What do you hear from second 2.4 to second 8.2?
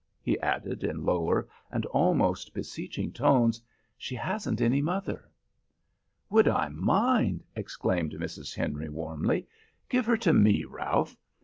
beseeching tones, "she hasn't any mother." "Would I mind!" exclaimed